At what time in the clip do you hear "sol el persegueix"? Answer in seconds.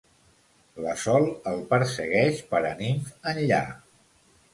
1.01-2.39